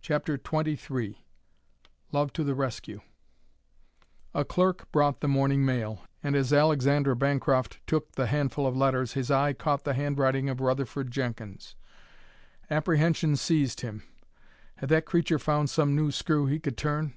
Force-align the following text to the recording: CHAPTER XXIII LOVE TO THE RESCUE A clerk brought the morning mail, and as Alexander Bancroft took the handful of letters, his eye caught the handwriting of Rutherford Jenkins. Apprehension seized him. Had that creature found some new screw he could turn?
CHAPTER 0.00 0.40
XXIII 0.42 1.26
LOVE 2.10 2.32
TO 2.32 2.42
THE 2.42 2.54
RESCUE 2.54 3.02
A 4.32 4.42
clerk 4.42 4.90
brought 4.92 5.20
the 5.20 5.28
morning 5.28 5.62
mail, 5.62 6.06
and 6.22 6.34
as 6.34 6.54
Alexander 6.54 7.14
Bancroft 7.14 7.78
took 7.86 8.12
the 8.12 8.28
handful 8.28 8.66
of 8.66 8.74
letters, 8.74 9.12
his 9.12 9.30
eye 9.30 9.52
caught 9.52 9.84
the 9.84 9.92
handwriting 9.92 10.48
of 10.48 10.62
Rutherford 10.62 11.10
Jenkins. 11.10 11.76
Apprehension 12.70 13.36
seized 13.36 13.82
him. 13.82 14.04
Had 14.76 14.88
that 14.88 15.04
creature 15.04 15.38
found 15.38 15.68
some 15.68 15.94
new 15.94 16.10
screw 16.12 16.46
he 16.46 16.58
could 16.58 16.78
turn? 16.78 17.12